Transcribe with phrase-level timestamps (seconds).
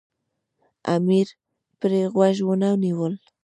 [0.95, 1.27] امیر
[1.79, 3.13] پرې غوږ ونه نیوی.